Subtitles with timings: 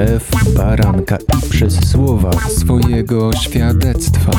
[0.00, 4.32] krew baranka i przez słowa swojego świadectwa.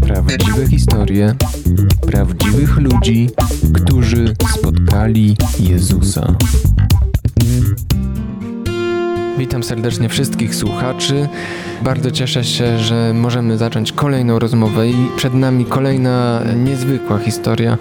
[0.00, 1.34] Prawdziwe historie
[2.06, 3.30] prawdziwych ludzi,
[3.74, 6.34] którzy spotkali Jezusa.
[9.38, 11.28] Witam serdecznie wszystkich słuchaczy.
[11.82, 17.78] Bardzo cieszę się, że możemy zacząć kolejną rozmowę i przed nami kolejna niezwykła historia.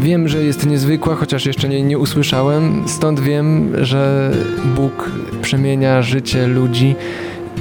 [0.00, 4.30] Wiem, że jest niezwykła, chociaż jeszcze nie, nie usłyszałem, stąd wiem, że
[4.76, 5.10] Bóg
[5.42, 6.94] przemienia życie ludzi.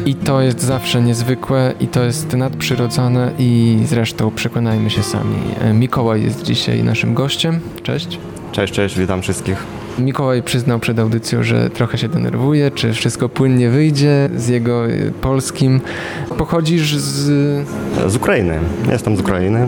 [0.05, 5.35] I to jest zawsze niezwykłe i to jest nadprzyrodzone i zresztą przekonajmy się sami.
[5.73, 7.59] Mikołaj jest dzisiaj naszym gościem.
[7.83, 8.19] Cześć.
[8.51, 9.82] Cześć, cześć, witam wszystkich.
[9.99, 15.11] Mikołaj przyznał przed audycją, że trochę się denerwuje, czy wszystko płynnie wyjdzie z jego y,
[15.21, 15.81] polskim.
[16.37, 17.67] Pochodzisz z...
[18.07, 18.59] Z Ukrainy.
[18.91, 19.67] Jestem z Ukrainy.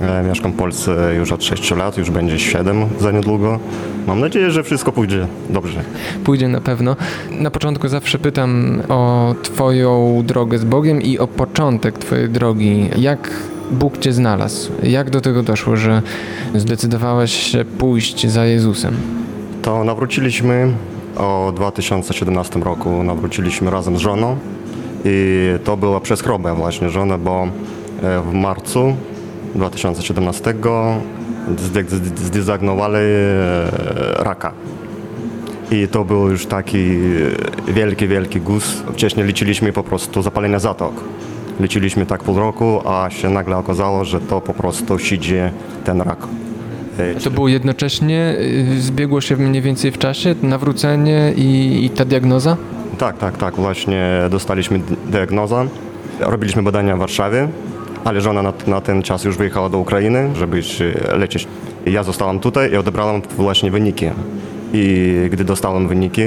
[0.00, 3.58] E, mieszkam w Polsce już od 6 lat, już będzie 7 za niedługo.
[4.06, 5.82] Mam nadzieję, że wszystko pójdzie dobrze.
[6.24, 6.96] Pójdzie na pewno.
[7.30, 12.90] Na początku zawsze pytam o Twoją drogę z Bogiem i o początek Twojej drogi.
[12.96, 13.30] Jak
[13.70, 14.72] Bóg Cię znalazł?
[14.82, 16.02] Jak do tego doszło, że
[16.54, 19.21] zdecydowałeś się pójść za Jezusem?
[19.62, 20.72] To nawróciliśmy
[21.16, 23.02] o 2017 roku.
[23.02, 24.36] Nawróciliśmy razem z żoną
[25.04, 27.48] i to było przez chorobę właśnie żony, bo
[28.02, 28.96] e, w marcu
[29.54, 30.54] 2017
[32.16, 33.70] zdiagnozowali e,
[34.16, 34.52] raka.
[35.70, 36.98] I to był już taki
[37.68, 38.82] wielki, wielki guz.
[38.92, 40.92] Wcześniej liczyliśmy po prostu zapalenie zatok.
[41.60, 45.36] Liczyliśmy tak pół roku, a się nagle okazało, że to po prostu siedzi
[45.84, 46.18] ten rak.
[47.24, 48.36] To było jednocześnie,
[48.76, 52.56] y, zbiegło się mniej więcej w czasie, nawrócenie i, i ta diagnoza?
[52.98, 53.54] Tak, tak, tak.
[53.54, 55.66] Właśnie dostaliśmy diagnozę.
[56.20, 57.48] Robiliśmy badania w Warszawie,
[58.04, 60.62] ale żona na, na ten czas już wyjechała do Ukrainy, żeby
[61.18, 61.48] leczyć.
[61.86, 64.06] Ja zostałam tutaj i odebrałam właśnie wyniki.
[64.72, 66.22] I gdy dostałem wyniki,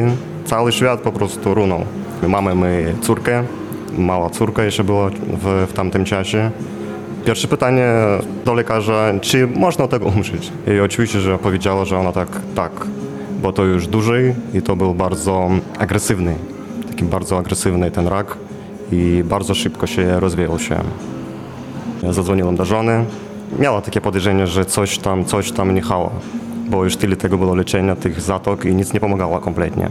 [0.46, 1.86] cały świat po prostu runął.
[2.28, 3.44] Mamy my córkę,
[3.98, 6.52] mała córka jeszcze była w, w tamtym czasie.
[7.26, 7.88] Pierwsze pytanie
[8.46, 10.52] do lekarza, czy można tego umrzeć?
[10.76, 12.72] I oczywiście, że powiedziała, że ona tak, tak,
[13.42, 15.50] bo to już dłużej i to był bardzo
[15.80, 16.36] agresywny,
[16.90, 18.38] taki bardzo agresywny ten rak
[18.92, 20.80] i bardzo szybko się rozwijał się.
[22.04, 23.06] Ja zadzwoniłem do żony.
[23.60, 26.12] Miała takie podejrzenie, że coś tam, coś tam nie hało,
[26.70, 29.90] bo już tyle tego było leczenia, tych zatok i nic nie pomagało kompletnie.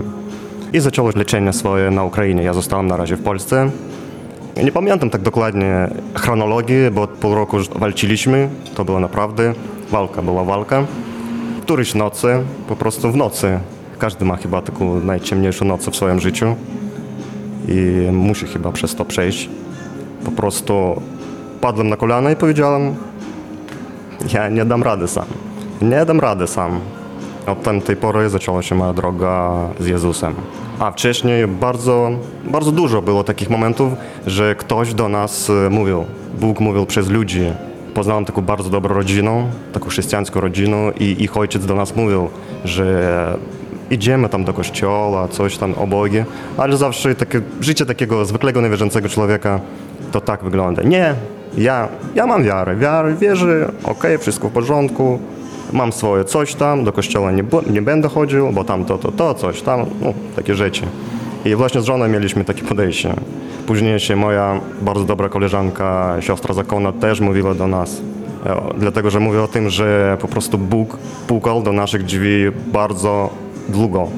[0.73, 2.43] I zaczęło leczenie swoje na Ukrainie.
[2.43, 3.71] Ja zostałem na razie w Polsce.
[4.63, 8.49] Nie pamiętam tak dokładnie chronologii, bo pół roku walczyliśmy.
[8.75, 9.55] To była naprawdę
[9.91, 10.85] walka, była walka.
[11.63, 12.29] Któryś nocy,
[12.69, 13.59] po prostu w nocy.
[13.99, 16.57] Każdy ma chyba taką najciemniejszą noc w swoim życiu
[17.69, 19.49] i musi chyba przez to przejść.
[20.25, 21.03] Po prostu
[21.61, 22.95] padłem na kolana i powiedziałem,
[24.33, 25.27] ja nie dam rady sam.
[25.83, 26.81] Nie dam rady sam.
[27.47, 30.35] Od tamtej pory zaczęła się moja droga z Jezusem.
[30.79, 32.11] A wcześniej bardzo,
[32.45, 33.93] bardzo dużo było takich momentów,
[34.27, 36.05] że ktoś do nas e, mówił,
[36.41, 37.43] Bóg mówił przez ludzi.
[37.95, 42.29] Poznałem taką bardzo dobrą rodzinę, taką chrześcijańską rodzinę i ich ojciec do nas mówił,
[42.65, 43.39] że
[43.91, 46.05] idziemy tam do kościoła, coś tam o
[46.57, 49.61] ale zawsze takie, życie takiego zwykłego, niewierzącego człowieka
[50.13, 50.83] to tak wygląda.
[50.83, 51.15] Nie,
[51.59, 55.19] ja, ja mam wiarę, wiarę, wierzę, okej, okay, wszystko w porządku,
[55.73, 59.35] mam swoje coś tam, do kościoła nie, nie będę chodził, bo tam to, to, to,
[59.35, 60.83] coś tam, no, takie rzeczy.
[61.45, 63.15] I właśnie z żoną mieliśmy takie podejście.
[63.67, 68.01] Później się moja bardzo dobra koleżanka, siostra zakona też mówiła do nas,
[68.47, 73.31] e, dlatego że mówię o tym, że po prostu Bóg pukał do naszych drzwi bardzo
[73.69, 74.09] długo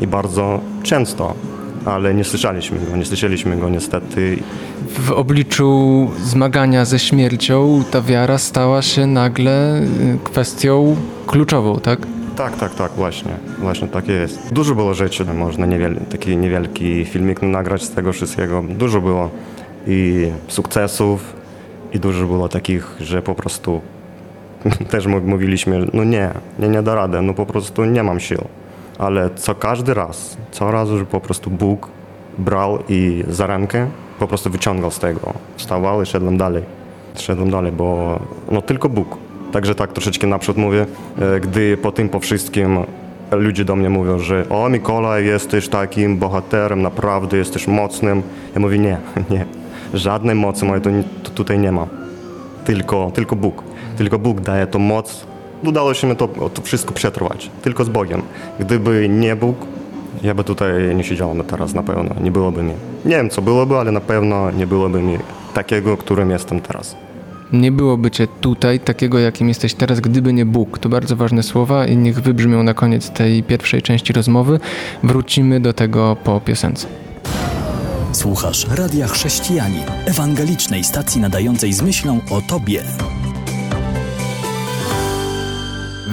[0.00, 1.34] i bardzo często
[1.84, 4.38] ale nie słyszeliśmy go, nie słyszeliśmy go niestety.
[4.98, 11.98] W obliczu zmagania ze śmiercią ta wiara stała się nagle y, kwestią kluczową, tak?
[12.36, 13.32] Tak, tak, tak, właśnie.
[13.58, 14.52] Właśnie tak jest.
[14.52, 18.64] Dużo było rzeczy, można niewiel, taki niewielki filmik nagrać z tego wszystkiego.
[18.68, 19.30] Dużo było
[19.86, 21.32] i sukcesów,
[21.92, 23.80] i dużo było takich, że po prostu
[24.90, 28.44] też mówiliśmy, no nie, nie, nie da rady, no po prostu nie mam sił
[29.02, 31.88] ale co każdy raz, co raz już po prostu Bóg
[32.38, 33.86] brał i za rękę
[34.18, 35.32] po prostu wyciągał z tego.
[35.56, 36.62] Wstawał i szedłem dalej.
[37.14, 38.18] Szedłem dalej, bo
[38.50, 39.18] no tylko Bóg.
[39.52, 40.86] Także tak troszeczkę naprzód mówię,
[41.18, 42.78] e, gdy po tym, po wszystkim
[43.30, 48.22] ludzie do mnie mówią, że o Mikołaj, jesteś takim bohaterem, naprawdę jesteś mocnym.
[48.54, 48.96] Ja mówię nie,
[49.30, 49.46] nie.
[49.94, 50.90] Żadnej mocy mojej to,
[51.22, 51.86] to tutaj nie ma.
[52.64, 53.62] Tylko, tylko Bóg.
[53.96, 55.26] Tylko Bóg daje tą moc
[55.64, 57.50] udało się mi to, to wszystko przetrwać.
[57.62, 58.22] Tylko z Bogiem.
[58.60, 59.56] Gdyby nie Bóg,
[60.22, 62.14] ja by tutaj nie siedziałem teraz na pewno.
[62.20, 62.72] Nie byłoby mi.
[63.04, 65.18] Nie wiem, co byłoby, ale na pewno nie byłoby mi
[65.54, 66.96] takiego, którym jestem teraz.
[67.52, 70.78] Nie byłoby cię tutaj takiego, jakim jesteś teraz, gdyby nie Bóg.
[70.78, 74.60] To bardzo ważne słowa i niech wybrzmią na koniec tej pierwszej części rozmowy.
[75.02, 76.86] Wrócimy do tego po piosence.
[78.12, 82.82] Słuchasz Radia Chrześcijani, ewangelicznej stacji nadającej z myślą o Tobie.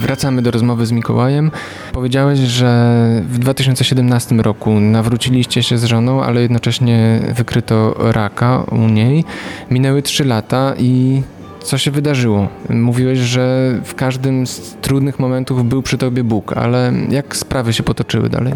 [0.00, 1.50] Wracamy do rozmowy z Mikołajem.
[1.92, 9.24] Powiedziałeś, że w 2017 roku nawróciliście się z żoną, ale jednocześnie wykryto raka u niej.
[9.70, 11.22] Minęły trzy lata i
[11.62, 12.48] co się wydarzyło?
[12.70, 17.82] Mówiłeś, że w każdym z trudnych momentów był przy tobie Bóg, ale jak sprawy się
[17.82, 18.54] potoczyły dalej?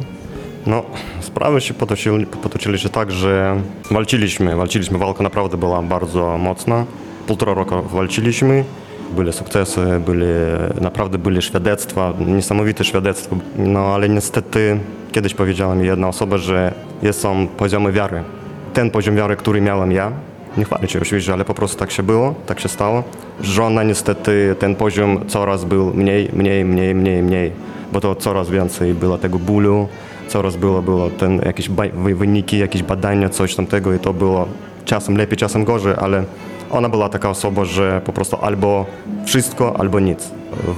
[0.67, 0.83] No,
[1.21, 6.85] sprawy się potoczyli, potoczyli się tak, że walczyliśmy, walczyliśmy, walka naprawdę była bardzo mocna.
[7.27, 8.65] Półtora roku walczyliśmy,
[9.15, 10.27] były sukcesy, byli,
[10.81, 14.79] naprawdę byli świadectwa, niesamowite świadectwa, no ale niestety
[15.13, 16.75] kiedyś powiedziała mi jedna osoba, że
[17.13, 18.23] są poziomy wiary.
[18.75, 20.13] Ten poziom wiary, który miałem ja,
[20.57, 23.03] nie chwalę się oczywiście, ale po prostu tak się było, tak się stało.
[23.41, 27.53] Żona niestety ten poziom coraz był mniej, mniej, mniej, mniej, mniej,
[27.93, 29.89] bo to coraz więcej było tego bólu,
[30.29, 31.71] coraz było, było ten jakieś
[32.15, 34.49] wyniki, jakieś badania, coś tamtego i to było
[34.85, 36.25] czasem lepiej, czasem gorzej, ale
[36.75, 38.87] ona była taka osoba, że po prostu albo
[39.25, 40.31] wszystko, albo nic.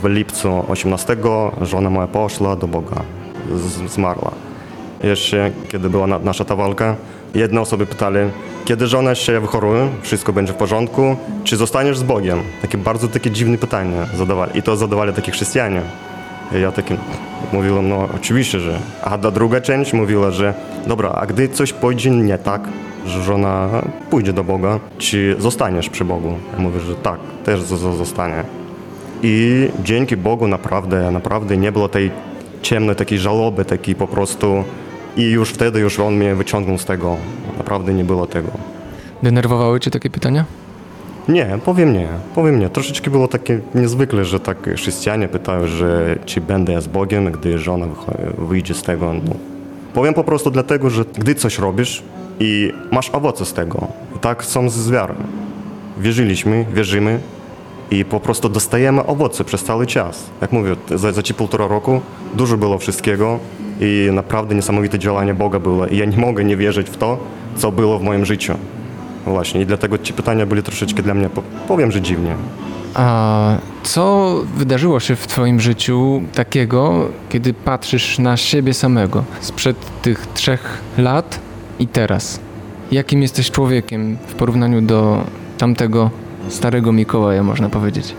[0.02, 1.16] W lipcu 18
[1.60, 3.02] żona moja poszła do Boga,
[3.86, 4.30] zmarła.
[5.02, 6.96] Jeszcze kiedy była nasza ta walka,
[7.34, 8.18] jedne osoby pytali,
[8.64, 12.40] kiedy żona się wychoruje, wszystko będzie w porządku, czy zostaniesz z Bogiem?
[12.62, 14.58] Takie bardzo takie dziwne pytania zadawali.
[14.58, 15.82] I to zadawali takie chrześcijanie.
[16.56, 16.96] I ja takim
[17.52, 18.78] mówiłem, no oczywiście, że.
[19.02, 20.54] A ta druga część mówiła, że
[20.86, 22.60] dobra, a gdy coś pójdzie nie tak,
[23.06, 23.68] że żona
[24.10, 26.34] pójdzie do Boga, czy zostaniesz przy Bogu?
[26.52, 28.44] Ja mówię, że tak, też zostanie.
[29.22, 32.10] I dzięki Bogu naprawdę, naprawdę nie było tej
[32.62, 34.64] ciemnej takiej żałoby, takiej po prostu
[35.16, 37.16] i już wtedy już on mnie wyciągnął z tego.
[37.58, 38.48] Naprawdę nie było tego.
[39.22, 40.44] Denerwowały cię takie pytania?
[41.28, 42.70] Nie, powiem nie, powiem nie.
[42.70, 47.86] Troszeczkę było takie niezwykle, że tak chrześcijanie pytają, że czy będę z Bogiem, gdy żona
[48.38, 49.12] wyjdzie z tego.
[49.12, 49.34] No.
[49.94, 52.02] Powiem po prostu dlatego, że gdy coś robisz
[52.40, 53.86] i masz owoce z tego,
[54.16, 55.14] i tak są z wiarą.
[55.98, 57.20] Wierzyliśmy, wierzymy
[57.90, 60.24] i po prostu dostajemy owoce przez cały czas.
[60.40, 62.00] Jak mówię, za, za ci półtora roku
[62.34, 63.38] dużo było wszystkiego
[63.80, 65.86] i naprawdę niesamowite działanie Boga było.
[65.86, 67.18] I ja nie mogę nie wierzyć w to,
[67.56, 68.54] co było w moim życiu.
[69.26, 71.28] Właśnie i dlatego ci pytania byli troszeczkę dla mnie,
[71.68, 72.34] powiem, że dziwnie.
[72.94, 80.26] A co wydarzyło się w Twoim życiu takiego, kiedy patrzysz na siebie samego sprzed tych
[80.34, 81.45] trzech lat
[81.78, 82.40] i teraz?
[82.92, 85.24] Jakim jesteś człowiekiem w porównaniu do
[85.58, 86.10] tamtego
[86.48, 88.14] starego Mikołaja, można powiedzieć?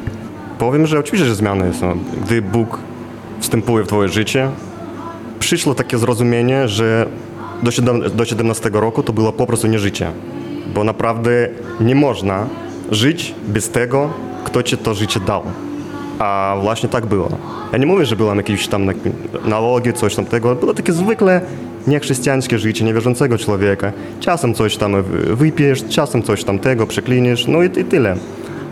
[0.60, 1.98] Powiem, że oczywiście, że zmiany są.
[2.26, 2.80] Gdy Bóg
[3.40, 4.50] wstępuje w Twoje życie,
[5.40, 7.08] przyszło takie zrozumienie, że
[8.16, 10.12] do 17 roku to było po prostu nie życie
[10.74, 11.50] bo naprawdę
[11.82, 12.48] nie można
[12.92, 14.10] żyć bez tego,
[14.44, 15.44] kto ci to życie dał.
[16.20, 17.30] A właśnie tak było.
[17.72, 18.90] Ja nie mówię, że byłem jakieś tam
[19.46, 20.56] nalogi, coś tam tego.
[20.56, 21.42] Było takie zwykle
[21.88, 23.92] niechrześcijańskie życie niewierzącego człowieka.
[24.20, 25.04] Czasem coś tam
[25.36, 28.16] wypijesz, czasem coś tam tego przekliniesz, no i, i tyle.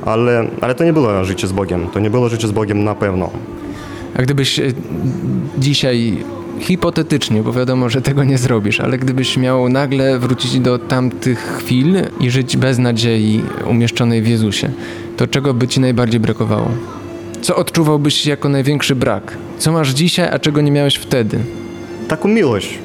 [0.05, 1.87] Ale, ale to nie było życie z Bogiem.
[1.93, 3.29] To nie było życie z Bogiem na pewno.
[4.17, 4.63] A gdybyś e,
[5.57, 6.17] dzisiaj
[6.59, 11.95] hipotetycznie, bo wiadomo, że tego nie zrobisz, ale gdybyś miał nagle wrócić do tamtych chwil
[12.19, 14.69] i żyć bez nadziei umieszczonej w Jezusie,
[15.17, 16.71] to czego by ci najbardziej brakowało?
[17.41, 19.37] Co odczuwałbyś jako największy brak?
[19.57, 21.39] Co masz dzisiaj, a czego nie miałeś wtedy?
[22.07, 22.79] Taką miłość.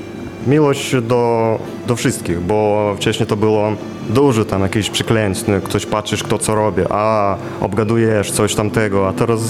[0.46, 3.72] Miłość do, do wszystkich, bo wcześniej to było
[4.10, 9.40] dużo tam jakichś przekleństw, ktoś patrzysz kto co robi, a obgadujesz coś tamtego, a teraz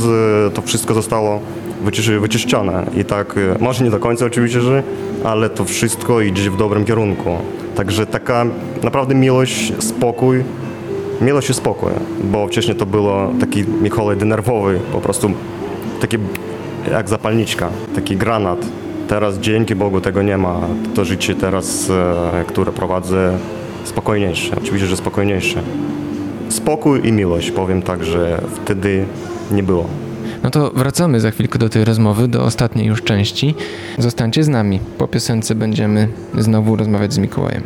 [0.46, 1.40] e, to wszystko zostało
[2.20, 4.82] wyczyszczone i tak, e, może nie do końca oczywiście, że,
[5.24, 7.36] ale to wszystko idzie w dobrym kierunku.
[7.76, 8.46] Także taka
[8.82, 10.44] naprawdę miłość, spokój,
[11.20, 11.90] miłość i spokój,
[12.24, 15.30] bo wcześniej to było taki Mikołaj denerwowy, po prostu
[16.00, 16.16] taki
[16.90, 18.66] jak zapalniczka, taki granat.
[19.10, 20.60] Teraz dzięki Bogu tego nie ma.
[20.94, 23.38] To życie teraz, e, które prowadzę,
[23.84, 24.56] spokojniejsze.
[24.56, 25.62] Oczywiście, że spokojniejsze.
[26.48, 29.04] Spokój i miłość, powiem tak, że wtedy
[29.50, 29.86] nie było.
[30.42, 33.54] No to wracamy za chwilkę do tej rozmowy, do ostatniej już części.
[33.98, 34.80] Zostańcie z nami.
[34.98, 37.62] Po piosence będziemy znowu rozmawiać z Mikołajem.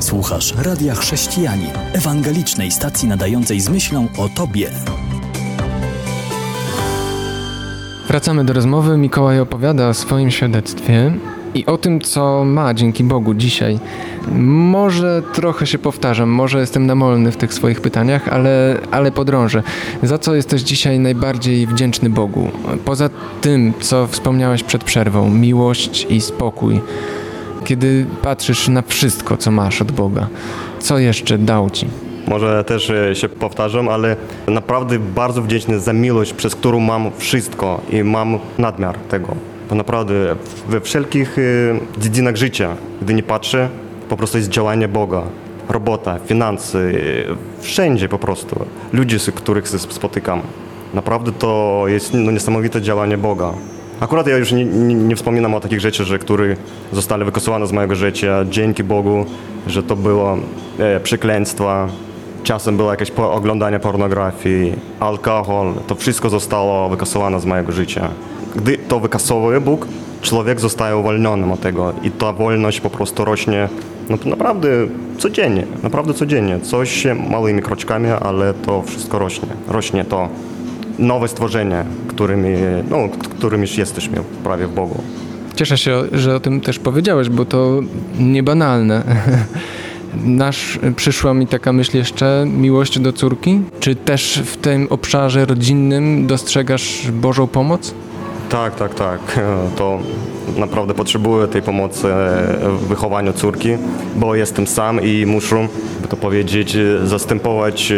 [0.00, 4.70] Słuchasz Radia Chrześcijani, ewangelicznej stacji nadającej z myślą o Tobie.
[8.12, 8.98] Wracamy do rozmowy.
[8.98, 11.12] Mikołaj opowiada o swoim świadectwie
[11.54, 13.78] i o tym, co ma dzięki Bogu dzisiaj.
[14.38, 19.62] Może trochę się powtarzam, może jestem namolny w tych swoich pytaniach, ale, ale podrążę.
[20.02, 22.50] Za co jesteś dzisiaj najbardziej wdzięczny Bogu?
[22.84, 26.80] Poza tym, co wspomniałeś przed przerwą, miłość i spokój.
[27.64, 30.26] Kiedy patrzysz na wszystko, co masz od Boga,
[30.80, 31.86] co jeszcze dał ci?
[32.28, 37.80] Może też e, się powtarzam, ale naprawdę bardzo wdzięczny za miłość, przez którą mam wszystko
[37.90, 39.34] i mam nadmiar tego.
[39.68, 40.14] Bo naprawdę
[40.68, 43.68] we wszelkich e, dziedzinach życia, gdy nie patrzę,
[44.08, 45.22] po prostu jest działanie Boga.
[45.68, 46.78] Robota, finanse,
[47.60, 48.64] wszędzie po prostu.
[48.92, 50.42] Ludzie, z których spotykam.
[50.94, 53.52] Naprawdę to jest no, niesamowite działanie Boga.
[54.00, 56.56] Akurat ja już nie, nie, nie wspominam o takich rzeczach, że, które
[56.92, 58.44] zostały wykasowane z mojego życia.
[58.50, 59.26] Dzięki Bogu,
[59.66, 60.38] że to było
[60.78, 61.88] e, przekleństwa.
[62.44, 65.74] Czasem było jakieś oglądanie pornografii, alkohol.
[65.86, 68.08] To wszystko zostało wykasowane z mojego życia.
[68.56, 69.88] Gdy to wykasowuje Bóg,
[70.22, 73.68] człowiek zostaje uwolnionym od tego i ta wolność po prostu rośnie
[74.10, 74.68] no, naprawdę
[75.18, 76.60] codziennie, naprawdę codziennie.
[76.60, 79.48] Coś małymi kroczkami, ale to wszystko rośnie.
[79.68, 80.28] Rośnie to
[80.98, 82.48] nowe stworzenie, którymi,
[82.90, 82.96] no,
[83.36, 85.02] którym już jesteśmy prawie w Bogu.
[85.56, 87.80] Cieszę się, że o tym też powiedziałeś, bo to
[88.18, 89.02] niebanalne.
[90.24, 93.60] Nasz, przyszła mi taka myśl jeszcze, miłość do córki.
[93.80, 97.94] Czy też w tym obszarze rodzinnym dostrzegasz Bożą pomoc?
[98.48, 99.20] Tak, tak, tak.
[99.76, 99.98] To
[100.56, 102.08] naprawdę potrzebuję tej pomocy
[102.62, 103.68] w wychowaniu córki,
[104.16, 105.68] bo jestem sam i muszę,
[106.02, 107.92] by to powiedzieć, zastępować,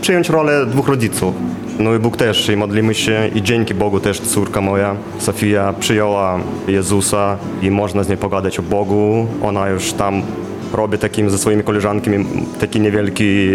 [0.00, 1.34] przyjąć rolę dwóch rodziców.
[1.78, 6.40] No i Bóg też, i modlimy się i dzięki Bogu też córka moja, Sofia, przyjęła
[6.68, 9.26] Jezusa i można z niej pogadać o Bogu.
[9.42, 10.22] Ona już tam
[10.76, 12.26] robi takim ze swoimi koleżankami
[12.60, 13.48] taki niewielki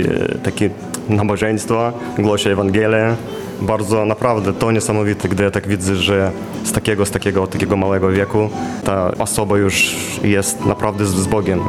[0.43, 0.69] taki
[1.09, 3.15] nabożeństwo, głosi Ewangelię.
[3.61, 6.31] Bardzo naprawdę to niesamowite, gdy ja tak widzę, że
[6.63, 8.49] z takiego, z takiego, takiego małego wieku
[8.83, 11.59] ta osoba już jest naprawdę z Bogiem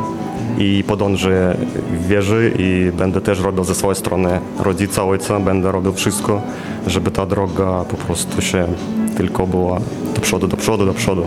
[0.58, 1.56] i podążę
[1.92, 6.42] w wieży i będę też robił ze swojej strony rodzica, ojca, będę robił wszystko,
[6.86, 8.66] żeby ta droga po prostu się
[9.16, 9.80] tylko była
[10.14, 11.22] do przodu, do przodu, do przodu.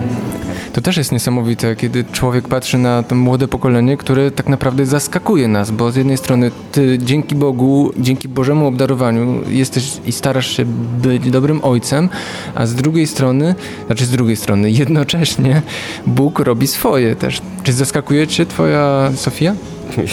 [0.74, 5.48] To też jest niesamowite, kiedy człowiek patrzy na to młode pokolenie, które tak naprawdę zaskakuje
[5.48, 10.66] nas, bo z jednej strony ty dzięki Bogu, dzięki Bożemu obdarowaniu jesteś i starasz się
[11.02, 12.10] być dobrym ojcem,
[12.56, 15.62] a z drugiej strony, znaczy z drugiej strony, jednocześnie
[16.08, 17.42] Bóg robi swoje też.
[17.64, 19.56] Czy zaskakuje cię twoja Sofia?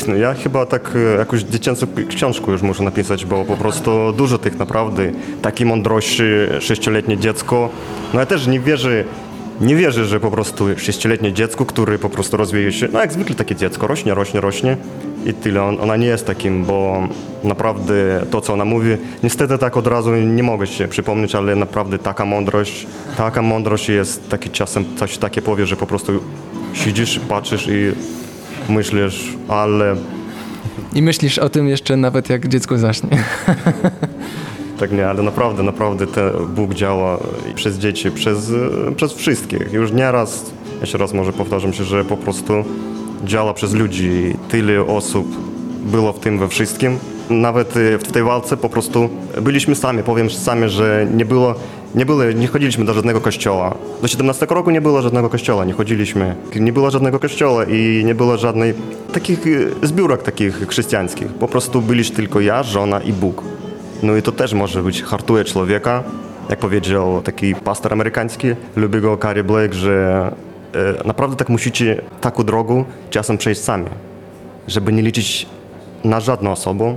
[0.09, 4.39] No ja chyba tak e, jakąś dziecięcą książkę już muszę napisać, bo po prostu dużo
[4.39, 5.13] tych naprawdę,
[5.43, 6.23] takiej mądrości,
[6.61, 7.69] sześcioletnie dziecko.
[8.15, 9.05] No ja też nie wierzę,
[9.61, 13.35] nie wierzę, że po prostu sześcioletnie dziecko, które po prostu rozwija się, no jak zwykle
[13.35, 14.77] takie dziecko, rośnie, rośnie, rośnie
[15.27, 15.63] i tyle.
[15.63, 17.09] On, ona nie jest takim, bo
[17.45, 17.95] naprawdę
[18.31, 18.91] to, co ona mówi,
[19.23, 24.29] niestety tak od razu nie mogę się przypomnieć, ale naprawdę taka mądrość, taka mądrość jest
[24.29, 26.13] taki czasem coś takie powie, że po prostu
[26.73, 27.93] siedzisz, patrzysz i
[28.69, 29.97] myślisz, ale...
[30.95, 33.09] I myślisz o tym jeszcze nawet jak dziecko zaśnie.
[34.83, 37.19] tak nie, ale naprawdę, naprawdę ten Bóg działa
[37.55, 38.53] przez dzieci, przez,
[38.97, 39.73] przez wszystkich.
[39.73, 42.53] Już nieraz, jeszcze raz może powtarzam się, że po prostu
[43.25, 44.37] działa przez ludzi.
[44.49, 45.27] Tyle osób
[45.85, 46.99] było w tym we wszystkim.
[47.31, 47.75] Nawet
[48.09, 49.09] w tej walce po prostu
[49.43, 51.55] byliśmy sami, powiem sami, że nie było
[51.95, 53.75] nie, było, nie chodziliśmy do żadnego kościoła.
[54.03, 56.37] Do 17 roku nie było żadnego kościoła, nie chodziliśmy.
[56.61, 58.75] Nie było żadnego kościoła i nie było żadnej
[59.13, 59.41] takich
[59.83, 61.29] zbiórek takich chrześcijańskich.
[61.29, 63.43] Po prostu byliśmy tylko ja, żona i Bóg.
[64.03, 66.03] No i to też może być hartuje człowieka.
[66.51, 70.33] Jak powiedział taki pastor amerykański, lubi go Carrie Blake, że
[70.75, 73.87] e, naprawdę tak musicie taką drogę czasem przejść sami,
[74.69, 75.47] żeby nie liczyć
[76.05, 76.97] na żadną osobę,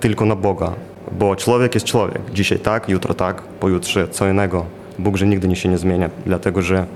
[0.00, 0.72] tylko na Boga.
[1.12, 2.20] Bo człowiek jest człowiek.
[2.32, 4.66] Dzisiaj tak, jutro tak, pojutrze co innego.
[4.98, 6.86] Bóg, że nigdy się nie zmienia, dlatego że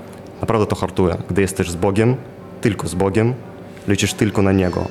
[0.41, 1.15] naprawdę to hartuje.
[1.29, 2.15] Gdy jesteś z Bogiem,
[2.61, 3.33] tylko z Bogiem,
[3.87, 4.85] liczysz tylko na Niego.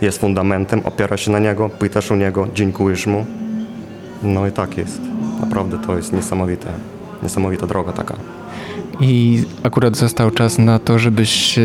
[0.00, 3.26] Jest fundamentem, opiera się na Niego, pytasz o Niego, dziękujesz Mu,
[4.22, 5.00] no i tak jest.
[5.40, 6.72] Naprawdę to jest niesamowite.
[7.22, 8.16] Niesamowita droga taka.
[9.00, 11.58] I akurat został czas na to, żebyś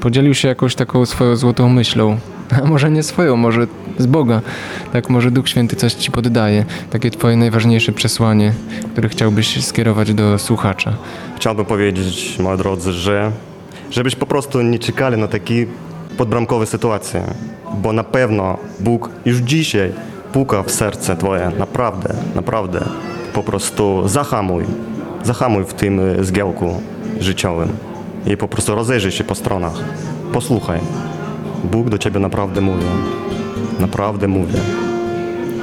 [0.00, 2.18] podzielił się jakąś taką swoją złotą myślą.
[2.62, 3.66] A może nie swoją, może
[3.98, 4.40] z Boga.
[4.92, 6.64] Tak, może Duch Święty coś ci poddaje.
[6.90, 8.52] Takie twoje najważniejsze przesłanie,
[8.92, 10.92] które chciałbyś skierować do słuchacza.
[11.36, 13.32] Chciałbym powiedzieć, moi drodzy, że
[13.90, 15.66] żebyś po prostu nie czekali na takie
[16.16, 17.22] podbramkowe sytuacje,
[17.74, 19.92] bo na pewno Bóg już dzisiaj
[20.32, 22.84] puka w serce Twoje, naprawdę, naprawdę.
[23.34, 24.64] Po prostu zahamuj,
[25.24, 26.80] zahamuj w tym e, zgiełku
[27.20, 27.68] życiowym
[28.26, 29.74] i po prostu rozejrzyj się po stronach.
[30.32, 30.80] Posłuchaj.
[31.64, 32.84] Bóg do Ciebie naprawdę mówi.
[33.80, 34.54] Naprawdę mówi.